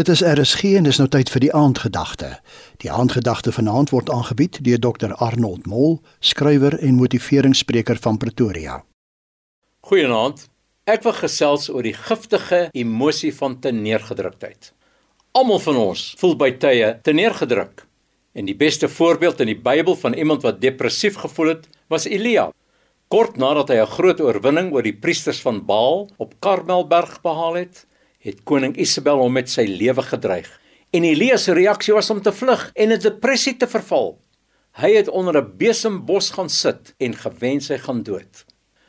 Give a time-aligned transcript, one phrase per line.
[0.00, 2.28] Dit is RSG en dis nou tyd vir die aandgedagte.
[2.80, 8.78] Die aandgedagte vanaand word aangebied deur Dr Arnold Mol, skrywer en motiveringsspreker van Pretoria.
[9.84, 10.46] Goeienaand.
[10.88, 14.70] Ek wil gesels oor die giftige emosie van teneergedruktheid.
[15.36, 17.84] Almal van ons voel by tye teneergedruk.
[18.32, 22.48] En die beste voorbeeld in die Bybel van iemand wat depressief gevoel het, was Elia.
[23.12, 27.84] Kort nadat hy 'n groot oorwinning oor die priesters van Baal op Karmelberg behaal het,
[28.20, 30.48] het koning Isabel hom met sy lewe gedreig.
[30.92, 34.18] En Elia se reaksie was om te vlug en in depressie te verval.
[34.80, 38.44] Hy het onder 'n besembos gaan sit en gewens hy gaan dood.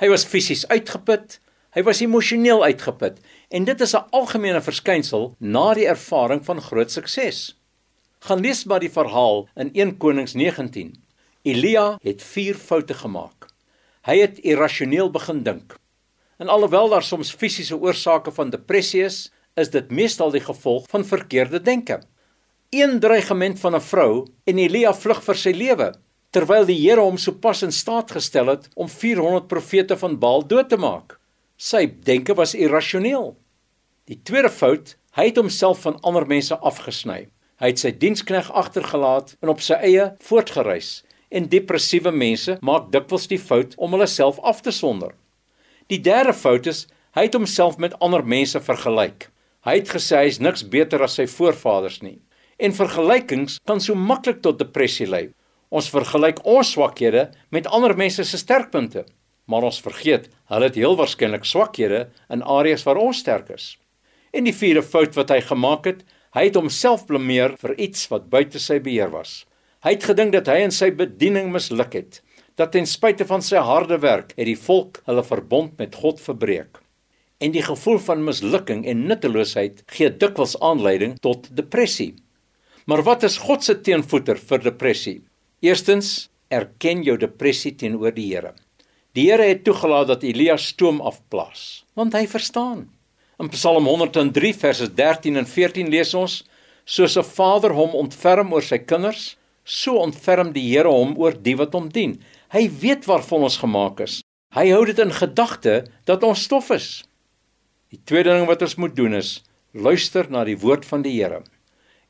[0.00, 1.40] Hy was fisies uitgeput,
[1.70, 3.18] hy was emosioneel uitgeput
[3.50, 7.58] en dit is 'n algemene verskynsel na die ervaring van groot sukses.
[8.20, 10.94] Gaan lees maar die verhaal in 1 Konings 19.
[11.42, 13.46] Elia het 4 foute gemaak.
[14.02, 15.81] Hy het irrasioneel begin dink.
[16.38, 21.04] En alhoewel daar soms fisiese oorsake van depressie is, is dit meestal die gevolg van
[21.04, 22.00] verkeerde denke.
[22.70, 25.92] Een dreigement van 'n vrou en Elia vlug vir sy lewe,
[26.30, 30.68] terwyl die Here hom sopas in staat gestel het om 400 profete van Baal dood
[30.68, 31.18] te maak.
[31.56, 33.36] Sy denke was irrasioneel.
[34.04, 37.28] Die tweede fout, hy het homself van ander mense afgesny.
[37.60, 41.04] Hy het sy dienskneg agtergelaat en op sy eie voortgereis.
[41.30, 45.12] En depressiewe mense maak dikwels die fout om hulle self af te sonder.
[45.90, 49.28] Die derde fout is hy het homself met ander mense vergelyk.
[49.66, 52.18] Hy het gesê hy is niks beter as sy voorvaders nie.
[52.62, 55.28] En vergelykings kan so maklik tot depressie lei.
[55.72, 59.04] Ons vergelyk ons swakhede met ander mense se sterkpunte,
[59.46, 63.76] maar ons vergeet hulle het heel waarskynlik swakhede in areas waar ons sterk is.
[64.32, 66.04] En die vierde fout wat hy gemaak het,
[66.36, 69.42] hy het homself blameer vir iets wat buite sy beheer was.
[69.84, 72.22] Hy het gedink dat hy in sy bediening misluk het
[72.56, 76.80] dat ten spyte van sy harde werk het die volk hulle verbond met God verbreek.
[77.42, 82.14] En die gevoel van mislukking en nutteloosheid gee dikwels aanleiding tot depressie.
[82.86, 85.20] Maar wat is God se teenvoeter vir depressie?
[85.62, 88.52] Eerstens, erken jou depressie teenoor die Here.
[89.16, 92.86] Die Here het toegelaat dat Elia stoom afplaas, want hy verstaan.
[93.40, 96.42] In Psalm 103 verse 13 en 14 lees ons:
[96.84, 101.56] Soos 'n vader hom ontferm oor sy kinders, so ontferm die Here hom oor die
[101.56, 102.20] wat hom dien.
[102.52, 104.18] Hy weet waarvan ons gemaak is.
[104.52, 106.88] Hy hou dit in gedagte dat ons stof is.
[107.88, 109.38] Die tweede ding wat ons moet doen is
[109.72, 111.40] luister na die woord van die Here.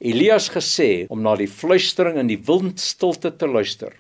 [0.03, 3.95] Elias gesê om na die fluistering in die windstilte te luister.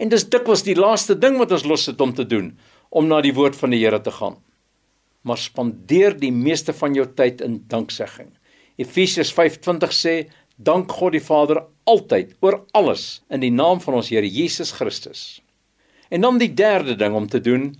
[0.00, 2.54] En dis dikwels die laaste ding wat ons los het om te doen,
[2.88, 4.40] om na die woord van die Here te gaan.
[5.28, 8.32] Maar spandeer die meeste van jou tyd in danksegging.
[8.80, 10.16] Efesiërs 5:20 sê
[10.56, 15.42] dank God die Vader altyd oor alles in die naam van ons Here Jesus Christus.
[16.12, 17.70] En dan die derde ding om te doen,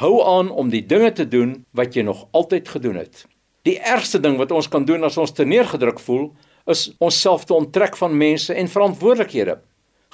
[0.00, 3.26] hou aan om die dinge te doen wat jy nog altyd gedoen het.
[3.68, 6.30] Die ergste ding wat ons kan doen as ons te neergedruk voel,
[6.64, 9.58] is onsself te onttrek van mense en verantwoordelikhede.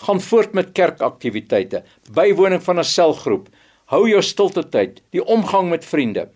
[0.02, 3.48] Gaan voort met kerkaktiwiteite, bywoning van 'n selgroep,
[3.84, 6.28] hou jou stilte tyd, die omgang met vriende.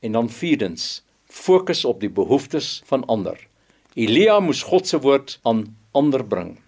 [0.00, 3.48] En dan vierdens, fokus op die behoeftes van ander.
[3.94, 6.58] Elia moes God se woord aan ander bring.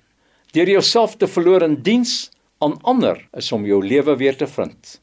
[0.51, 2.32] Deur jouself te verloor in diens
[2.63, 5.01] aan ander is om jou lewe weer te vind.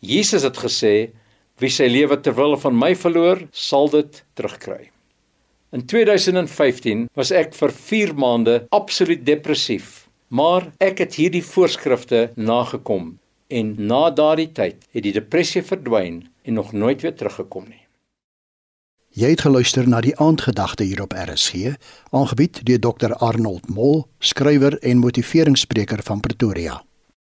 [0.00, 1.12] Jesus het gesê
[1.60, 4.88] wie sy lewe ter wille van my verloor, sal dit terugkry.
[5.72, 13.14] In 2015 was ek vir 4 maande absoluut depressief, maar ek het hierdie voorskrifte nagekom
[13.52, 17.80] en na daardie tyd het die depressie verdwyn en nog nooit weer teruggekom nie.
[19.12, 21.74] Jy het geluister na die aandgedagte hier op RSG,
[22.16, 26.80] aangebied deur Dr Arnold Mol, skrywer en motiveringsspreker van Pretoria.